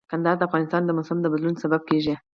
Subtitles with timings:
[0.09, 2.15] کندهار د افغانستان د موسم د بدلون سبب کېږي.